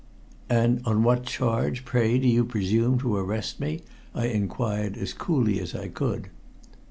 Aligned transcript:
"And 0.49 0.81
on 0.83 1.03
what 1.03 1.27
charge, 1.27 1.85
pray, 1.85 2.17
do 2.17 2.27
you 2.27 2.43
presume 2.43 2.97
to 3.01 3.17
arrest 3.17 3.59
me?" 3.59 3.81
I 4.15 4.29
inquired 4.29 4.97
as 4.97 5.13
coolly 5.13 5.59
as 5.59 5.75
I 5.75 5.89
could. 5.89 6.29